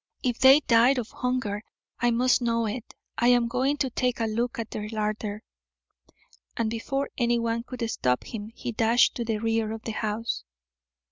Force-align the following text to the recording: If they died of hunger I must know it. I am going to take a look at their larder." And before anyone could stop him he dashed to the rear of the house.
If 0.23 0.39
they 0.39 0.61
died 0.61 0.97
of 0.97 1.11
hunger 1.11 1.61
I 1.99 2.09
must 2.09 2.41
know 2.41 2.65
it. 2.65 2.95
I 3.19 3.27
am 3.27 3.47
going 3.47 3.77
to 3.77 3.91
take 3.91 4.19
a 4.19 4.25
look 4.25 4.57
at 4.57 4.71
their 4.71 4.89
larder." 4.89 5.43
And 6.57 6.71
before 6.71 7.11
anyone 7.19 7.61
could 7.61 7.87
stop 7.87 8.23
him 8.23 8.49
he 8.55 8.71
dashed 8.71 9.13
to 9.17 9.23
the 9.23 9.37
rear 9.37 9.71
of 9.71 9.83
the 9.83 9.91
house. 9.91 10.43